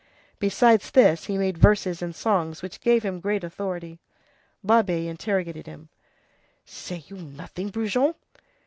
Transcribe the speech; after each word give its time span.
Besides 0.39 0.89
this 0.89 1.25
he 1.25 1.37
made 1.37 1.59
verses 1.59 2.01
and 2.01 2.15
songs, 2.15 2.63
which 2.63 2.81
gave 2.81 3.03
him 3.03 3.19
great 3.19 3.43
authority. 3.43 3.99
Babet 4.63 5.05
interrogated 5.05 5.67
him:— 5.67 5.89
"You 6.61 6.61
say 6.73 7.03
nothing, 7.11 7.69
Brujon?" 7.69 8.15